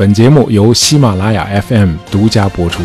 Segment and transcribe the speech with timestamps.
[0.00, 2.82] 本节目由喜马拉雅 FM 独家播出。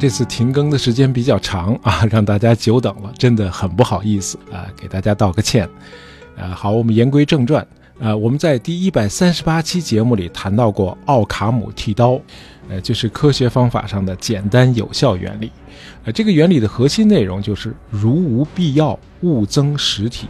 [0.00, 5.68] 这次停更的时间比较长啊， 让大家久等了，真的很不好意思啊，给大家道个歉。
[6.34, 7.66] 啊，好，我们言归正传。
[8.00, 12.18] 呃，我们在第一百三十八期节目里谈到过奥卡姆剃刀，
[12.72, 15.52] 呃，就是科学方法上的简单有效原理。
[16.04, 20.26] 呃，这个原理的核心内容就是如无必要，勿增实体，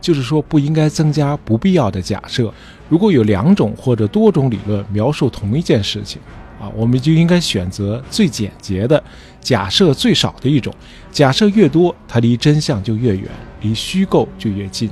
[0.00, 2.54] 就是说不应该增加不必要的假设。
[2.88, 6.22] 如果有两种或者多种理论描述同一件事情。
[6.60, 9.02] 啊，我们就应该选择最简洁的、
[9.40, 10.72] 假设最少的一种。
[11.10, 13.28] 假设越多，它离真相就越远，
[13.62, 14.88] 离虚构就越近。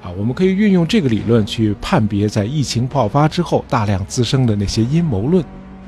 [0.00, 5.44] 啊，我们可以运用这个理论去判别在疫情爆发之后大量滋生的那些阴谋论。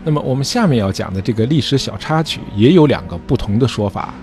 [0.06, 4.14] 那么，我们下面要讲的这个历史小插曲也有两个不同的说法。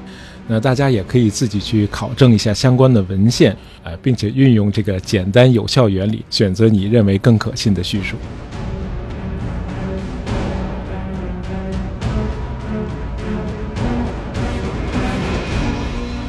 [0.48, 8.18] 那大家也可以自己去考证一下相关的文献，呃，并且运用这个简单有效原理，选择你认为更可信的叙述。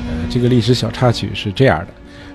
[0.07, 1.89] 呃这个历史小插曲是这样的：，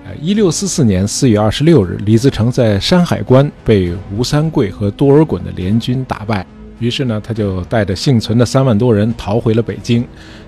[0.08, 6.46] 呃，一六四四年四月二十六日，李自成在山海关被吴三桂和多尔衮的联军打败，
[6.80, 10.08] 于是呢，他就带着幸存的三万多人逃回了北京。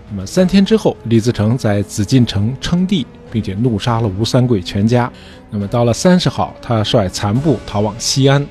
[0.10, 5.12] 那么三天之后，李自成在紫禁城称帝，并且怒杀了吴三桂全家。
[5.50, 8.46] 那么到了三十号，他率残部逃往西安。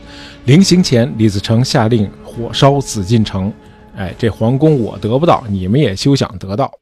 [0.45, 3.53] 临行前，李自成下令火烧紫禁城。
[3.97, 6.73] 哎，这皇宫我得不到，你们也休想得到。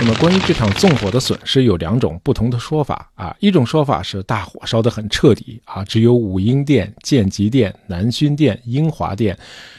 [0.00, 3.36] 那么，关于这场纵火的损失，有两种不同的说法啊。
[3.40, 9.36] 一种说法是大火烧得很彻底啊，只有武英殿、建极殿、南薰殿、英华殿，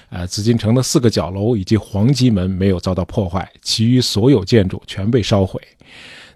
[0.09, 5.59] 呃，紫禁城的四个角楼以及皇极门没有遭到破坏，其余所有建筑全被烧毁。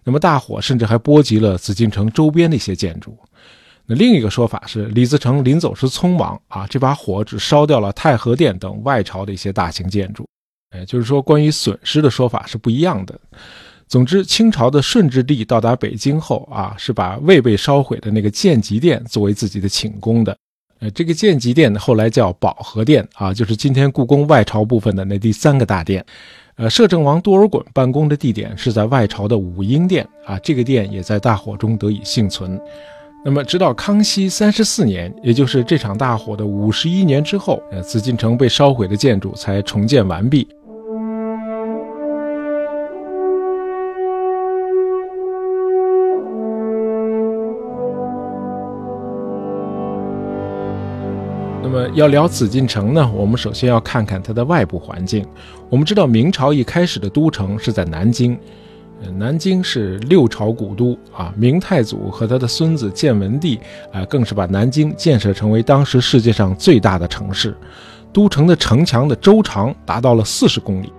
[0.05, 3.17] 那么，大火甚至还波及了紫禁城周边的一些建筑。
[3.85, 10.25] 那另一个说法是，李自成临走时匆忙啊，这把火只烧掉了太和殿等外朝的一些大型建筑。
[10.69, 13.19] 哎，就是说，关于损失的说法是不一样的。
[13.87, 20.35] 总之，清朝的顺治帝到达北京后啊，是把未被烧毁的那个建极殿作为自己的寝宫的。
[20.79, 26.03] 呃，这个建极殿呢后来叫保和殿啊，就是今天故宫外朝部分的那第三个大殿。
[26.55, 32.59] 呃，摄政王多尔衮办公的地点是在外朝的武英殿啊，这个殿也在大火中得以幸存。
[33.25, 40.47] 那么，直到康熙三十四年，也就是这场大火的五十一年之后，呃，紫禁城被烧毁的建筑才重建完毕。
[51.73, 55.25] 那么要聊紫禁城呢，我们首先要看看它的外部环境。
[55.71, 58.37] 我们知道明朝一开始的都城是在南京，
[59.01, 61.33] 呃南京是六朝古都啊。
[61.35, 63.59] 明太祖和他的孙子建文帝
[63.91, 67.57] 啊，更是把南京建设成为当时世界上最大的城市。
[68.11, 70.93] 都城的城墙的周长达到了四十公里。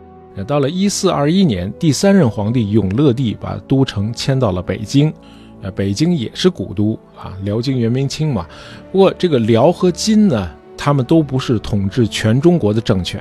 [0.44, 5.14] 到了一四二一年，第三任皇帝永乐帝把都城迁到了北京。
[5.62, 8.44] 呃，北京也是古都啊，辽金元明清嘛。
[8.90, 10.50] 不过这个辽和金呢？
[10.76, 13.20] 他们都不是统治全中国的政权，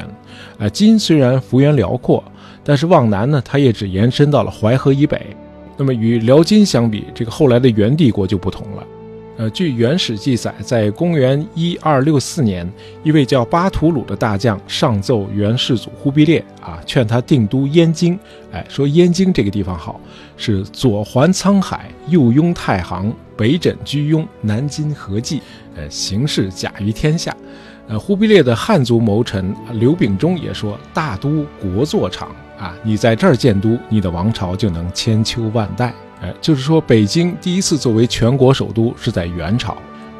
[0.58, 2.24] 啊，金虽然幅员辽阔，
[2.64, 5.36] 但是往南呢，它也只延伸到了淮河以北。
[5.75, 8.84] 那么与辽金相比，这个后来的元帝国就不同了。
[9.36, 12.72] 呃，据《元史》记载，在公元一二六四年，
[13.02, 18.18] 一位叫巴图鲁的大将上奏元世祖忽必烈啊，劝他定都燕京。
[18.52, 20.00] 哎，说燕京这个地方好，
[20.38, 25.42] 是左环沧海，右拥太行，北枕居庸，南金河济，
[25.76, 27.36] 呃，形势甲于天下。
[27.88, 39.78] 呃，忽必烈的汉族谋臣刘秉忠也说：“大都国作场啊，你在这儿建都，你的王朝就能千秋万代。”呃，就是说，北京第一次作为全国首都是在元朝，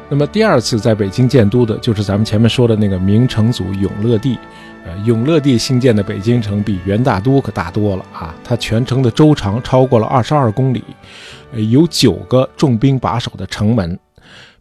[0.08, 4.38] 那么第二次在北京建都的就是咱们前面说的那个明成祖永乐帝。
[4.86, 8.34] 呃，永乐帝兴建的北京城比元大都可大多了啊！
[8.44, 10.84] 它全城的周长超过了二十二公里，
[11.70, 13.98] 有九个重兵把守的城门，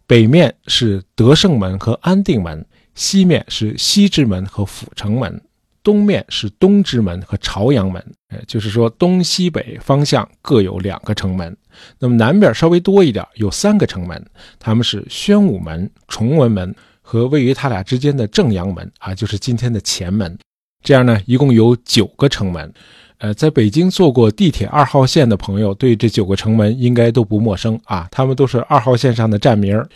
[0.08, 2.66] 北面是德胜门和安定门，
[2.96, 5.42] 西面是西直门和阜成门。
[5.84, 11.56] 东面是东直门和朝阳门，呃，就是说东西北方向各有两个城门。
[12.00, 14.26] 那么南边稍微多一点，有三个城门，
[14.58, 20.38] 他们是宣武门、崇文门和位于他俩之间的正阳门啊，就是今天的前门。
[20.84, 22.74] 这样呢，一共有九个城门。
[23.20, 29.88] 呃，在北京坐过地铁二号线的朋友，对这九个城门应该都不陌生啊，他们都是二号线上的站名儿。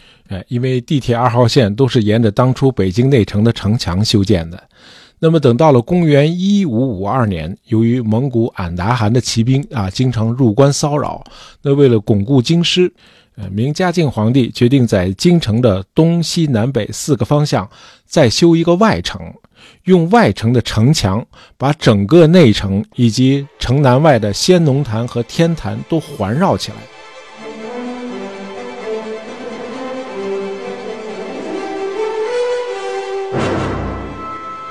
[0.47, 4.63] 因为地铁二号线都是沿着当初北京内城的城墙修建的。
[5.19, 11.23] 那么等到了公元一五五二年，由于蒙古俺答汗的骑兵啊经常入关骚扰，
[11.63, 12.93] 那为了巩固京师，
[13.35, 17.67] 呃，明嘉靖皇帝决定在京城的东西南北四个方向
[18.05, 19.33] 再修一个外城，
[19.85, 21.25] 用外城的城墙
[21.57, 26.77] 把整个内城以及城南外的先农坛和天坛都环绕起来。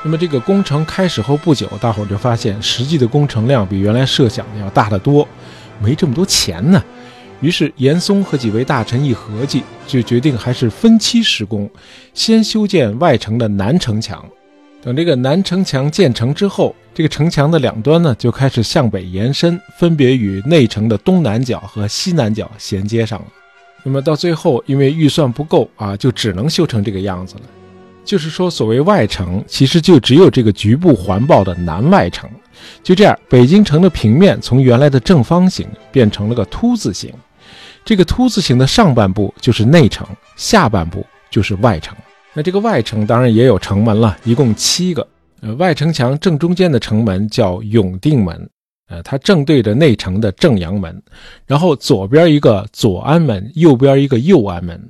[0.07, 5.27] 那么这个工程开始后不久，大伙儿就发现实际的工程量比原来设想的要大得多，
[5.83, 6.81] 没这么多钱呢。
[7.41, 11.69] 于是严嵩和几位大臣一合计，就决定还是分期施工，
[12.15, 14.25] 先修建外城的南城墙。
[14.81, 23.27] 等这个南城墙建成之后，这个城墙的两端呢就开始向北延伸，分别与内城的东南角和西南角衔接上了。
[23.83, 27.41] 那么到最后，因为预算不够啊，就只能修成这个样子了。
[28.07, 32.31] 就是说，所谓外城，其实就只有这个局部环抱的南外城。
[32.83, 37.13] 就这样，北京城的平面从原来的正方形变成了个凸字形。
[37.85, 40.07] 这个凸字形的上半部就是内城，
[40.37, 41.95] 下半部就是外城。
[42.33, 45.07] 那这个外城当然也有城门了，一共七个。
[45.41, 48.49] 呃，外城墙正中间的城门叫永定门，
[48.89, 51.03] 呃，它正对着内城的正阳门。
[51.47, 54.89] 然后左边一个左安门，右边一个右安门。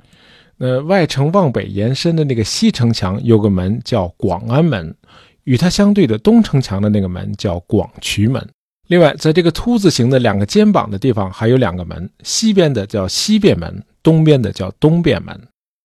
[0.57, 4.95] 那外城往北延伸的那个西城墙有个门叫广安门，
[5.43, 8.45] 与它相对的东城墙的那个门叫广渠门。
[8.87, 15.39] 另外，在这个凸字形的两个肩膀的地方还有两个门，西边的叫西便门，东边的叫东便门。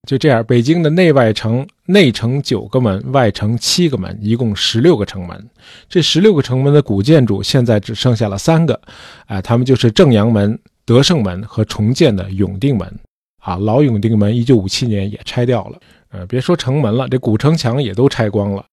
[0.09, 5.51] 就这样，北京的内外城内城九个门，外城七个门，一共十六个城门。
[5.89, 8.81] 这十六个城门的古建筑现在只剩下了三个，
[9.27, 12.99] 啊，他们就是正阳门、德胜门和重建的永定门。
[13.43, 15.77] 啊，老永定门一九五七年也拆掉了，
[16.13, 18.65] 呃，别说城门了，这古城墙也都拆光了。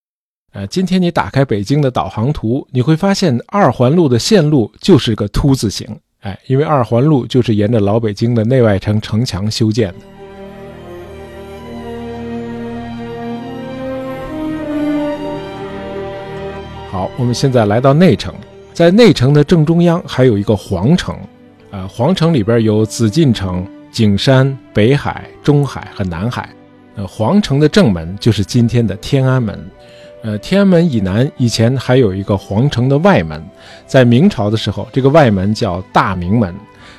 [0.53, 5.87] 呃，今天你打开北京的导航图，你会发现二环路的线路就是个凸字形，
[6.19, 9.95] 哎，因为二环路就是沿着老北京的内外城城墙修建的。
[16.91, 18.31] 好，我们现在来到内城，
[18.71, 21.17] 在内城的正中央还有一个皇城，
[21.71, 23.65] 啊，皇城里边有紫禁城。
[23.91, 26.49] 景山、北海、中海和南海，
[26.95, 29.69] 呃，皇城的正门就是今天的天安门。
[30.21, 33.41] 呃，天安门以南以前还有一个皇城的外门，
[33.87, 36.53] 在明朝的时候，这个外门叫大明门；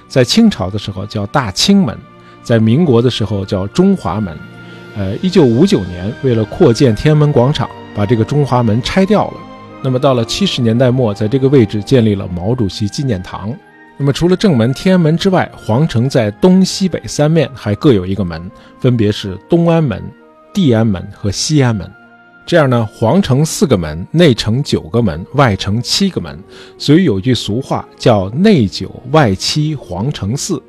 [0.09, 1.95] 在清朝的时候叫大清门；
[2.43, 4.37] 在民国的时候叫中华门。
[4.97, 9.35] 呃，一九五九年，为了扩建天安门广场，把这个中华门拆掉了。
[9.83, 13.55] 那么到了七十年代末，在这个位置建立了毛主席纪念堂。
[14.03, 20.03] 那么，除了正门天安门之外，皇城在东西北三面还各有一个门，分别是东安门、
[20.55, 21.87] 地安门和西安门。
[22.47, 26.43] 这样呢，皇城四个门，内城九个门，外城七个门。
[26.79, 30.63] 所以有句俗话叫“内九外七，皇城四”。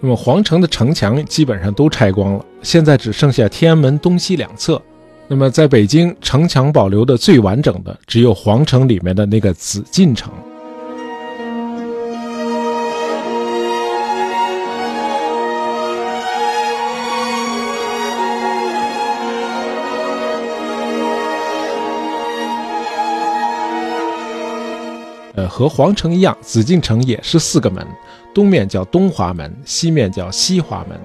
[0.00, 4.80] 那么，皇城的城墙基本上都拆光了，现在只剩下天安门东西两侧。
[5.26, 10.30] 那么，在北京，城墙保留的最完整的只有皇城里面的那个紫禁城。
[25.48, 27.86] 和皇城一样，紫禁城也是四个门，
[28.34, 30.98] 东面叫东华门，西面叫西华门，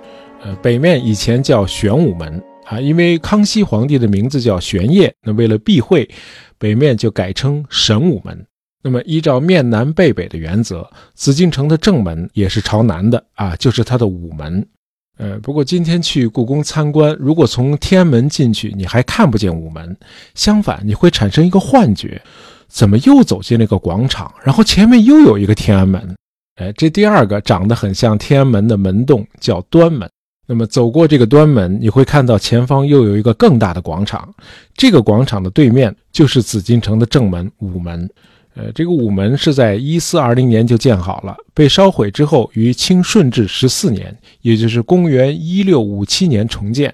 [0.43, 6.09] 呃，北面以前叫玄武门啊，因为康熙皇帝的名字叫玄烨，那为了避讳，
[6.57, 8.45] 北面就改称神武门。
[8.81, 14.65] 那么依照面南背北的原则，紫禁城的正门也是朝南的啊，就是它的午门。
[15.17, 19.97] 呃，不过今天去故宫参观，如果从天安门进去，你还看不见午门，
[20.33, 22.21] 相反，你会产生一个幻觉。
[22.69, 24.31] 怎么又走进那个广场？
[24.43, 26.15] 然后前面又有一个天安门。
[26.55, 30.09] 哎，这第二个长得很像天安门的门洞叫端门。
[30.45, 34.33] 那么走过这个端门，你会看到前方又有一个更大的广场。
[34.75, 38.09] 这个广场的对面就是紫禁城的正门午门。
[38.55, 46.93] 呃，这个午门是在一四二零年就建好了，被烧毁之后于清顺治十四年，也就是公元一六五七年重建。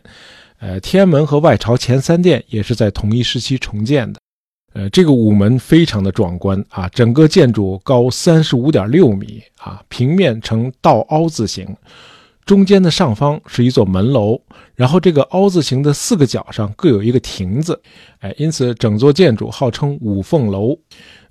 [0.60, 4.20] 呃，天安门和外朝前三殿也是在同一时期重建的。
[4.75, 11.65] 呃，这个午门非常的壮观啊，整个建筑高三十五点六米啊，平面呈倒凹字形，
[12.46, 14.38] 中间的上方是一座门楼，
[14.75, 17.82] 然后这个凹字形的四个角上各有一个亭子，
[18.20, 20.77] 哎，因此整座建筑号称五凤楼。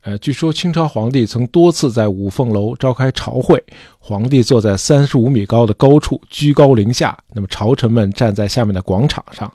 [0.01, 3.63] 呃，据说清朝皇帝曾多次在五凤楼召开朝会，
[3.99, 9.53] 皇帝坐在三十五米高的高处，居高临下，那么朝臣们站在下面的广场上。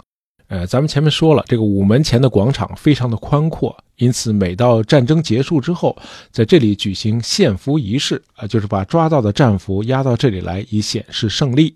[0.50, 5.96] 呃，咱们前面说了，这个午门前的广场非常的宽阔，因此每到战争结束之后，
[6.32, 11.76] 在这里举行献俘仪式啊，就是把抓到的战俘押到这里来，以显示胜利。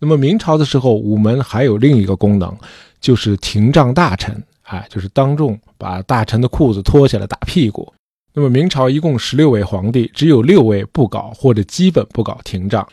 [0.00, 2.52] 那么明朝的时候，午门还有另一个功能，
[3.00, 7.92] 就是廷杖大臣，哎，就是当众把大臣的裤子脱下来打屁股。
[8.34, 12.84] 那么明朝一共十六位皇帝，只有六位不搞或者基本不搞廷杖。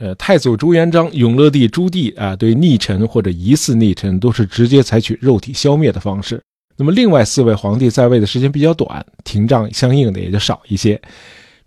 [0.00, 6.42] 呃，太祖朱元璋、永乐帝朱棣啊，对逆臣或者疑似逆臣都是直接采取肉体消灭的方式。
[6.76, 11.00] 那么，另外四位皇帝在位的时间比较短，廷杖相应的也就少一些。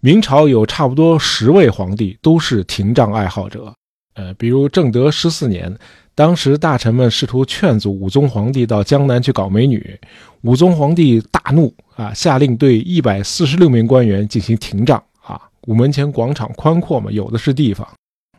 [0.02, 3.74] 明朝有差不多十位皇帝都是廷杖爱好者。
[4.16, 5.74] 呃，比如正德十四年，
[6.14, 9.98] 当时大臣们试图劝阻武宗皇帝到江南去搞美女，
[10.42, 15.40] 武宗皇帝大怒啊，下令对一百四十六名官员进行廷杖啊。
[15.68, 17.88] 午门前广场宽阔嘛，有的是地方。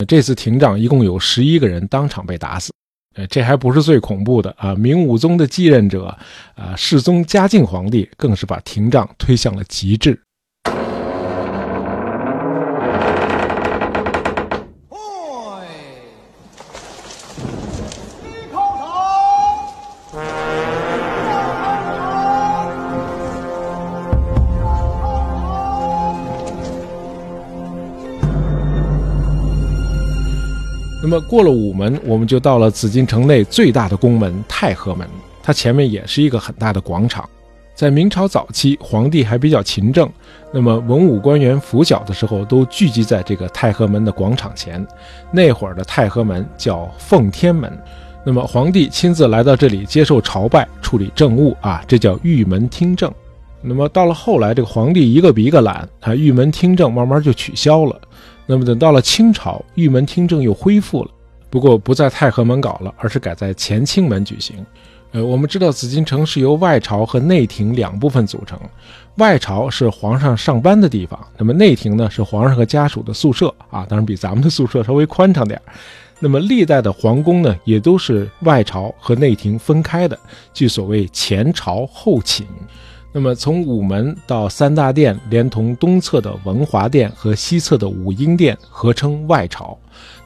[0.07, 2.73] 这次廷杖一共有十一个人当场被打死，
[3.17, 4.75] 呃，这还不是最恐怖的啊！
[4.75, 6.17] 明武宗的继任者，
[6.55, 10.21] 啊，世宗嘉靖皇帝更是把廷杖推向了极致。
[31.11, 35.09] 那么过了午门，我们就到了紫禁城内最大的宫门太和门。
[35.43, 37.27] 它前面也是一个很大的广场。
[37.75, 40.07] 在明朝早期，皇帝还比较勤政，
[40.53, 44.87] 那么文武官员拂晓的时候都聚集在这个太和门的广场前。
[45.33, 47.73] 那会儿的太和门叫奉天门。
[48.23, 53.11] 那么皇帝亲自来到这里接受朝拜、处理政务啊，这叫御门听政。
[53.63, 57.99] 那么到了后来，这个皇帝一个比一个懒，啊，御门听政慢慢就取消了。
[58.51, 61.11] 那么等到了清朝，玉门听政又恢复了，
[61.51, 64.65] 不过不在太和门搞了，而是改在乾清门举行。
[65.13, 68.59] 呃，我们知道紫禁城是由外朝和内廷两部分组成，
[69.17, 75.61] 外朝是皇上上班的地方，那么内廷呢是皇上和家属的宿舍啊，当然比咱们的宿舍稍微宽敞点
[76.19, 80.19] 那么历代的皇宫呢，也都是外朝和内廷分开的，
[80.55, 82.47] 即所谓前朝后寝。
[83.19, 89.77] 那么，从午门到三大殿，连同东侧的文华殿和西侧的武英殿，合称外朝。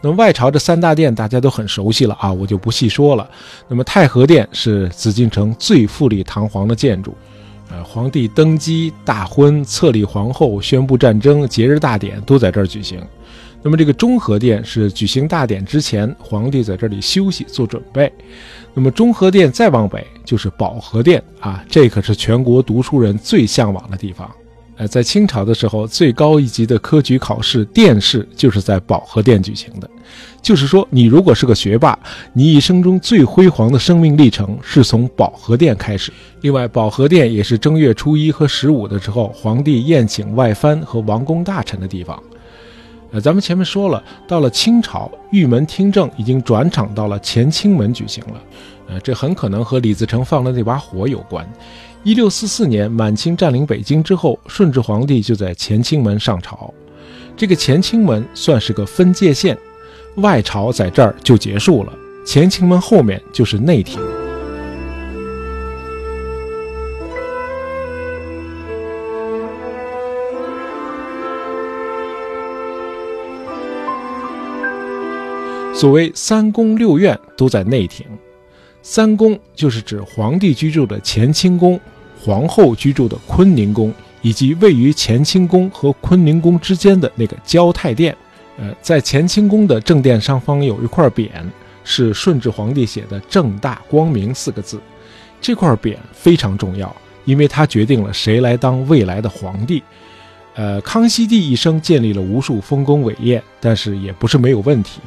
[0.03, 3.27] 那么，外朝这三大殿大家都很熟悉了啊，我就不细说了。
[3.67, 7.15] 那么，太和殿是紫禁城最富丽堂皇的建筑，
[7.71, 13.03] 呃，皇帝登基、大婚、册立皇后、宣布战争、节日大典都在这儿举行。
[13.63, 18.13] 那么，这个中和殿是举行大典之前，皇帝在这里休息做准备。
[18.75, 24.31] 那么中和殿再往北就是保和殿啊，这可是全国读书人最向往的地方。
[24.79, 29.89] 呃，在清朝的时候，最高一级的科举考试殿试就是在保和殿举行的。
[30.41, 31.97] 就是说，你如果是个学霸，
[32.33, 36.11] 你一生中最辉煌的生命历程是从保和殿开始。
[36.41, 42.21] 另外，保和殿也是正月初一和十五的时候，皇帝宴请外藩和王公大臣的地方。
[43.13, 48.43] 呃，咱们前面说了，到了清朝，玉门听政已经转场到了乾清门举行了。
[48.89, 51.47] 呃，这很可能和李自成放的那把火有关。
[52.05, 56.73] 一六四四年，满清占领北京之后，顺治皇帝就在乾清门上朝。
[57.37, 59.57] 这个乾清门算是个分界线，
[60.17, 61.93] 外朝在这儿就结束了，
[62.27, 64.01] 乾清门后面就是内廷。
[75.83, 78.07] 所谓三宫六院都在内廷，
[78.83, 81.81] 三宫就是指皇帝居住的乾清宫、
[82.17, 88.17] 皇后居住的坤宁宫，以及位于乾清宫和坤宁宫之间的那个交泰殿。
[88.59, 91.29] 呃，在乾清宫的正殿上方有一块匾，
[91.83, 94.81] 是顺治皇帝写的“正大光明”四个字。
[95.41, 99.83] 这块匾非常重要，因为它决定了谁来当未来的皇帝。
[100.55, 105.01] 呃，康熙帝一生建立了无数丰功伟业，但是也不是没有问题。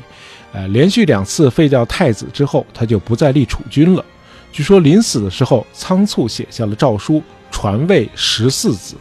[0.56, 4.06] 呃，连续两次废掉太子之后，他就不再立储君了。
[4.54, 7.22] 据说临死的时候仓促写下了诏书，
[7.52, 8.96] 传位十四子。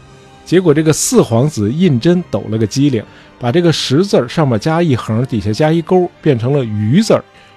[0.45, 3.01] 结果这个四皇子胤禛抖了个机灵，
[3.39, 7.17] 把这个十字上面加一横，底下加一勾，变成了余字。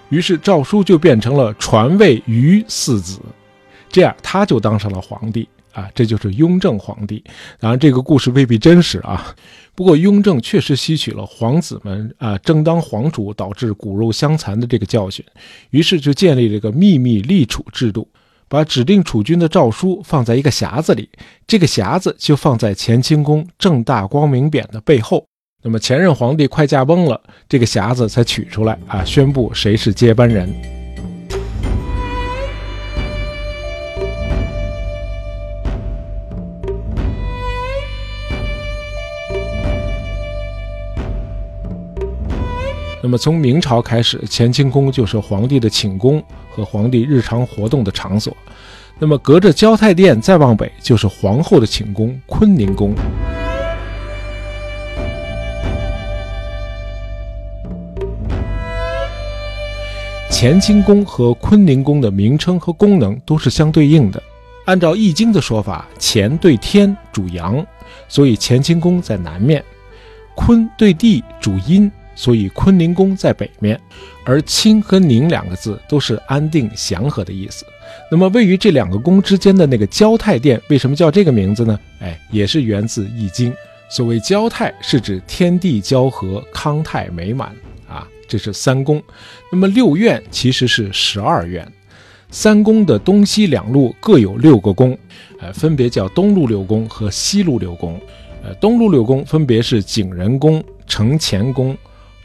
[0.10, 3.20] 于是诏书就变成了传位余四子，
[3.89, 5.50] 这样他就当上了皇帝。
[5.74, 7.24] 啊，这就是雍正皇帝。
[7.60, 9.36] 当然，这个故事未必真实啊。
[9.77, 15.24] 不过，雍正确实吸取了皇子们啊争当皇主导致骨肉相残的这个教训，
[15.69, 18.10] 于是就建立了一个秘密立储制度，
[18.48, 21.07] 把指定储君的诏书放在一个匣子里，
[21.46, 25.24] 这个匣子就放在乾清宫正大光明匾的背后。
[25.62, 30.76] 那么，前任皇帝快驾崩了，这个匣子才取出来啊，宣布谁是接班人。
[43.07, 48.35] 那么从明朝开始，乾清宫就是皇帝的寝宫和皇帝日常活动的场所。
[48.99, 52.93] 那么隔着交泰殿再往北，就是皇后的寝宫坤宁宫。
[60.29, 64.21] 乾清宫和坤宁宫的名称和功能都是相对应的。
[64.65, 67.65] 按照《易经》的说法，乾对天主阳，
[68.09, 69.61] 所以乾清宫在南面；
[70.35, 73.79] 坤对地主阴，所以坤宁宫在北面。
[74.25, 77.65] 而清和宁两个字都是安定祥和的意思。
[78.12, 81.79] 那么位于这两个宫之间的那个交泰殿，为什么叫这个名字呢？
[82.01, 83.50] 哎，也是源自《易经》。
[83.89, 87.55] 所谓交泰，是指天地交合，康泰美满
[87.88, 88.05] 啊。
[88.27, 89.01] 这是三宫。
[89.50, 91.65] 那么六院其实是十二院。
[92.29, 94.97] 三宫的东西两路各有六个宫，
[95.39, 97.97] 呃，分别叫东路六宫和西路六宫。
[98.43, 101.75] 呃，东路六宫分别是景仁宫、承乾宫、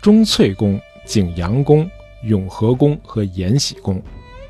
[0.03, 1.89] 中翠宫、景阳宫、
[2.25, 4.03] 永和宫和延禧宫。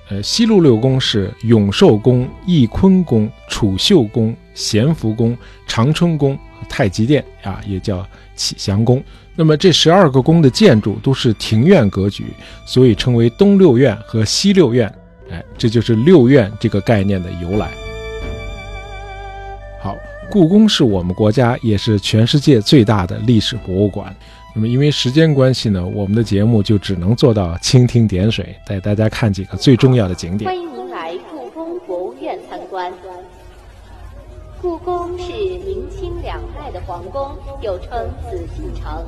[0.09, 9.03] 呃，西路六宫是永寿宫、翊坤宫、储秀宫、咸福宫、长春宫和太极殿啊，也叫启祥宫。
[9.37, 12.25] 那么这十二个宫的建筑都是庭院格局，
[12.67, 14.93] 所以称为东六院和西六院。
[15.31, 17.71] 哎，这就是六院这个概念的由来。
[19.83, 19.95] 好，
[20.31, 24.15] 故宫是我们国家也是全世界最大的历史博物馆。
[24.55, 30.51] 那么因为时间关系呢，我们的节目就只能做到蜻蜓点水，带大家看几个最重要的景点。
[30.51, 32.93] 欢迎您来故宫博物院参观。
[34.61, 37.31] 故宫是明清两代的皇宫，
[37.63, 37.89] 又称
[38.31, 39.05] 紫禁城。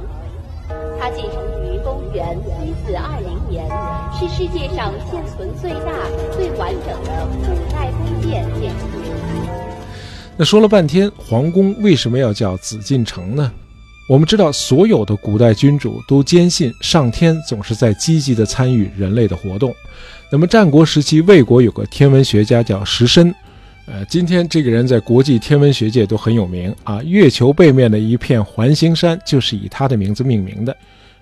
[0.98, 3.68] 它建成于公元一四二零年，
[4.18, 5.92] 是世界上现存最大、
[6.32, 9.12] 最完整的古代宫殿建筑群。
[10.38, 13.52] 那说了半天，皇宫为什么要叫紫禁城呢？
[14.06, 19.74] 我们知道，所有的古代君主都坚信上天总是在积极地参与人类的活动。
[20.30, 23.34] 那么，战国时期，魏国有个天文学家叫石申。
[23.86, 27.02] 呃，今天这个人在国际天文学界都很有名啊。
[27.02, 30.76] 月球背面的一片环形山就是以他的名字命名的。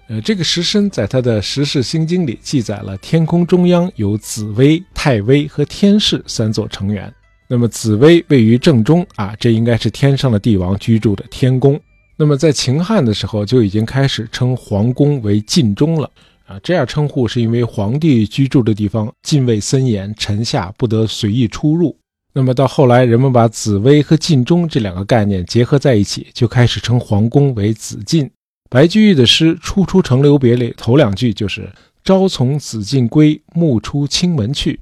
[0.09, 7.13] 呃，这个石申在他的《时事星经》里记载了天空中央有紫薇、太微和天市三座成员。
[7.47, 11.81] 那么紫薇位于正中啊，这应该是天上的帝王居住的天宫。
[12.23, 16.09] 那么在秦汉的时候就已经开始称皇宫为禁中了
[16.47, 21.97] 啊，这样称呼是因为皇帝居住的地方禁卫森严，臣下不得随意出入。
[22.33, 28.31] 那么到后来，人们把紫薇和禁中这两个概念结合在一起，就开始称皇宫为紫禁。
[28.71, 31.69] 白居易的诗《初出城留别》里头两句就是
[32.05, 34.79] “朝从紫禁归，暮出青门去”。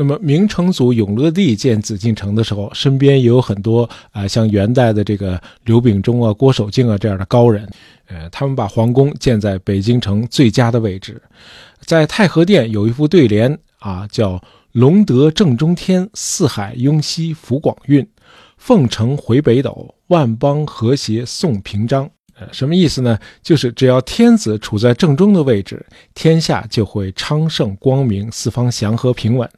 [0.00, 7.68] 那么明成祖永乐帝建紫禁城的时候，身边也有很多啊，像元代的这个刘秉忠啊、郭守敬啊这样的高人，
[8.06, 11.20] 呃，他们把皇宫建在北京城最佳的位置，
[11.80, 14.42] 在太和殿有一副对联啊，叫。
[14.72, 18.06] 龙德正中天，四海雍熙福广运，
[18.56, 22.08] 凤城回北斗，万邦和谐颂平章。
[22.38, 23.18] 呃，什么意思呢？
[23.42, 25.84] 就是只要天子处在正中的位置，
[26.14, 29.50] 天下就会昌盛光明，四方祥和平稳。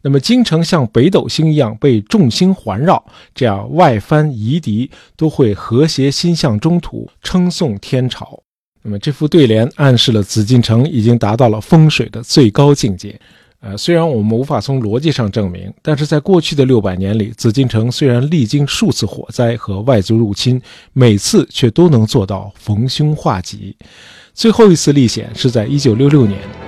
[0.00, 8.42] 那么京城像北斗星一样被众星环绕，这样外藩夷狄都会和谐心向中土，称颂天朝。
[8.82, 13.18] 那么这副对联暗示了紫禁城已经达到了风水的最高境界。
[13.60, 20.60] 呃，虽然我们无法从逻辑上证明，但是在过去的六百年里，紫禁城虽然历经数次火灾和外族入侵，
[20.92, 23.76] 每次却都能做到逢凶化吉。
[24.34, 26.61] 最后一次历险是在一九六六年。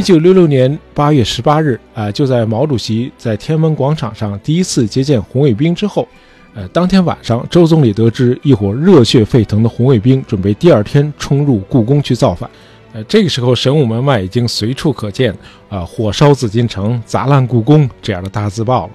[0.00, 6.08] 一九六六年八月十八日，啊，就在毛主席在天安门广场上第一次接见红卫兵之后，
[6.54, 12.48] 呃，当天晚上，周总理得知一伙热血沸腾的红卫兵准备第二天冲入故宫去造反，
[12.94, 15.36] 呃，这个时候神武门外已经随处可见
[15.68, 18.92] 啊，火烧紫禁城、砸烂故宫这样的大字报了。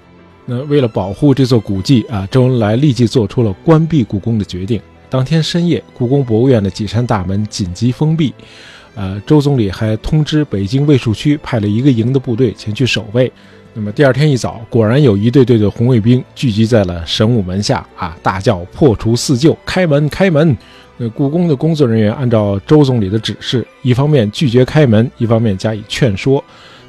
[0.47, 4.81] 那为了保护这座古迹啊，周恩来立即做出了关闭故宫的决定。
[5.07, 8.33] 当天深夜，故宫博物院的几扇大门紧急封闭。
[8.95, 13.31] 呃，周总理还通知北京卫戍区派了一个营的部队前去守卫。
[13.73, 20.57] 那么第二天一早，果然有一队队的红卫兵聚集在了神武门下，啊，大叫破除四旧，开门开门。
[20.95, 26.41] 那故宫的工作人员按照周总理的指示，一方面拒绝开门，一方面加以劝说。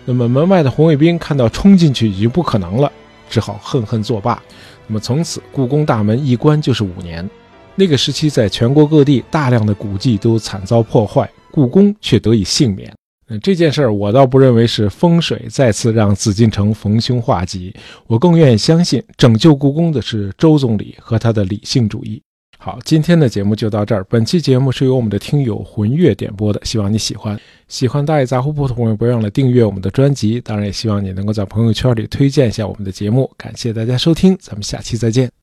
[0.05, 2.93] 那么门外的红卫兵看到冲进去已经不可能了，
[3.29, 4.41] 只好恨恨作罢。
[4.87, 7.29] 那么从此，故宫大门一关就是五年。
[7.75, 11.29] 那个时期，在全国各地大量的古迹都惨遭破坏。
[11.57, 12.93] 故宫却得以幸免。
[13.29, 17.75] 嗯，这件事儿我倒不认为是风水再次让紫禁城逢凶化吉，
[18.07, 22.21] 我更愿意相信拯救故宫的是周总理和他的理性主义。
[22.59, 24.05] 好，今天的节目就到这儿。
[24.05, 27.39] 本期节目是由我们的听友魂月点播的，希望你喜欢。
[27.69, 30.41] 喜欢大爷杂货铺的朋友，不要忘了订阅我们的专辑。
[30.41, 33.29] 当然，也希望你能够在朋友圈里推荐一下我们的节目。
[33.37, 35.37] 感谢大家收听，咱们下期再见。